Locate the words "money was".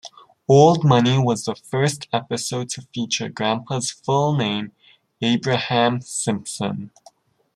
0.83-1.45